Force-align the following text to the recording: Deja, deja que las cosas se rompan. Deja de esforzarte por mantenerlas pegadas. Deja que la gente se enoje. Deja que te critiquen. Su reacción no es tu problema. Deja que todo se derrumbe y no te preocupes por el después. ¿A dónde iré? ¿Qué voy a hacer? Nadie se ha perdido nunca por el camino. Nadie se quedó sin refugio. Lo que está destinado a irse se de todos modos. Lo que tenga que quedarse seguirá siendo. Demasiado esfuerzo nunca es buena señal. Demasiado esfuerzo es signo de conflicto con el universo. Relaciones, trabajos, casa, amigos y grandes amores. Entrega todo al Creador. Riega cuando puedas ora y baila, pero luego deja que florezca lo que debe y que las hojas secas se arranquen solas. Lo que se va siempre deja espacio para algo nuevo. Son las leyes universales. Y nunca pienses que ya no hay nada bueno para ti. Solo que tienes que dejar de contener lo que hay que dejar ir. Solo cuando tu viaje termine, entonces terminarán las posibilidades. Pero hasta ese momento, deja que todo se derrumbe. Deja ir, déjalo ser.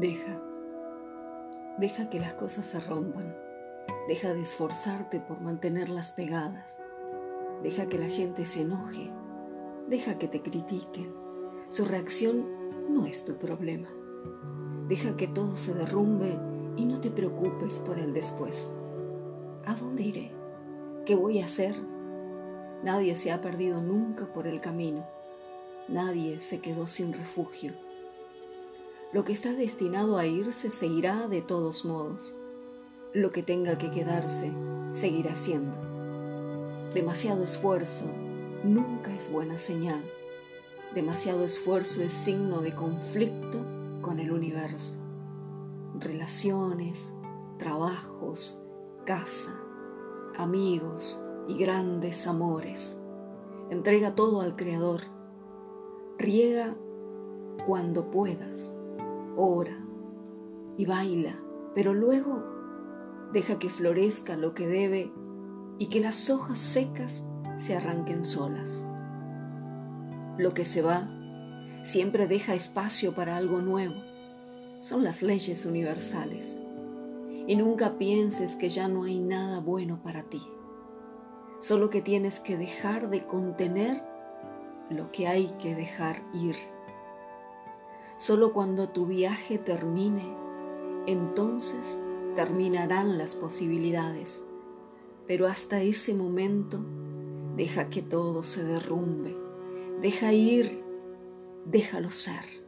Deja, 0.00 0.42
deja 1.78 2.10
que 2.10 2.18
las 2.18 2.32
cosas 2.34 2.66
se 2.66 2.80
rompan. 2.80 3.32
Deja 4.08 4.34
de 4.34 4.40
esforzarte 4.40 5.20
por 5.20 5.40
mantenerlas 5.40 6.10
pegadas. 6.10 6.82
Deja 7.62 7.86
que 7.86 8.00
la 8.00 8.08
gente 8.08 8.44
se 8.46 8.62
enoje. 8.62 9.08
Deja 9.88 10.18
que 10.18 10.26
te 10.26 10.42
critiquen. 10.42 11.14
Su 11.68 11.84
reacción 11.84 12.92
no 12.92 13.06
es 13.06 13.24
tu 13.24 13.36
problema. 13.36 13.88
Deja 14.88 15.16
que 15.16 15.28
todo 15.28 15.56
se 15.56 15.74
derrumbe 15.74 16.40
y 16.76 16.86
no 16.86 17.00
te 17.00 17.12
preocupes 17.12 17.78
por 17.78 18.00
el 18.00 18.12
después. 18.12 18.74
¿A 19.64 19.76
dónde 19.76 20.02
iré? 20.02 20.32
¿Qué 21.06 21.14
voy 21.14 21.40
a 21.40 21.44
hacer? 21.44 21.76
Nadie 22.82 23.16
se 23.16 23.30
ha 23.30 23.40
perdido 23.40 23.80
nunca 23.80 24.26
por 24.32 24.48
el 24.48 24.60
camino. 24.60 25.06
Nadie 25.86 26.40
se 26.40 26.60
quedó 26.60 26.88
sin 26.88 27.12
refugio. 27.12 27.83
Lo 29.14 29.24
que 29.24 29.32
está 29.32 29.52
destinado 29.52 30.18
a 30.18 30.26
irse 30.26 30.72
se 30.72 30.88
de 30.88 31.40
todos 31.40 31.84
modos. 31.84 32.36
Lo 33.12 33.30
que 33.30 33.44
tenga 33.44 33.78
que 33.78 33.92
quedarse 33.92 34.52
seguirá 34.90 35.36
siendo. 35.36 35.76
Demasiado 36.92 37.44
esfuerzo 37.44 38.06
nunca 38.64 39.14
es 39.14 39.30
buena 39.30 39.56
señal. 39.56 40.02
Demasiado 40.96 41.44
esfuerzo 41.44 42.02
es 42.02 42.12
signo 42.12 42.60
de 42.60 42.74
conflicto 42.74 43.64
con 44.02 44.18
el 44.18 44.32
universo. 44.32 44.98
Relaciones, 46.00 47.12
trabajos, 47.56 48.64
casa, 49.06 49.56
amigos 50.36 51.22
y 51.46 51.56
grandes 51.56 52.26
amores. 52.26 53.00
Entrega 53.70 54.16
todo 54.16 54.40
al 54.40 54.56
Creador. 54.56 55.02
Riega 56.18 56.74
cuando 57.64 58.10
puedas 58.10 58.80
ora 59.36 59.78
y 60.76 60.86
baila, 60.86 61.36
pero 61.74 61.94
luego 61.94 62.42
deja 63.32 63.58
que 63.58 63.70
florezca 63.70 64.36
lo 64.36 64.54
que 64.54 64.66
debe 64.66 65.12
y 65.78 65.86
que 65.86 66.00
las 66.00 66.30
hojas 66.30 66.58
secas 66.58 67.26
se 67.56 67.76
arranquen 67.76 68.24
solas. 68.24 68.86
Lo 70.38 70.54
que 70.54 70.64
se 70.64 70.82
va 70.82 71.08
siempre 71.82 72.26
deja 72.26 72.54
espacio 72.54 73.14
para 73.14 73.36
algo 73.36 73.60
nuevo. 73.60 73.94
Son 74.80 75.04
las 75.04 75.22
leyes 75.22 75.66
universales. 75.66 76.60
Y 77.46 77.56
nunca 77.56 77.98
pienses 77.98 78.56
que 78.56 78.70
ya 78.70 78.88
no 78.88 79.04
hay 79.04 79.18
nada 79.18 79.60
bueno 79.60 80.00
para 80.02 80.22
ti. 80.24 80.40
Solo 81.58 81.90
que 81.90 82.02
tienes 82.02 82.40
que 82.40 82.56
dejar 82.56 83.10
de 83.10 83.26
contener 83.26 84.02
lo 84.90 85.10
que 85.12 85.28
hay 85.28 85.48
que 85.60 85.74
dejar 85.74 86.16
ir. 86.32 86.56
Solo 88.26 88.54
cuando 88.54 88.88
tu 88.88 89.04
viaje 89.04 89.58
termine, 89.58 90.34
entonces 91.06 92.00
terminarán 92.34 93.18
las 93.18 93.34
posibilidades. 93.34 94.48
Pero 95.26 95.46
hasta 95.46 95.82
ese 95.82 96.14
momento, 96.14 96.82
deja 97.54 97.90
que 97.90 98.00
todo 98.00 98.42
se 98.42 98.64
derrumbe. 98.64 99.36
Deja 100.00 100.32
ir, 100.32 100.82
déjalo 101.66 102.10
ser. 102.10 102.63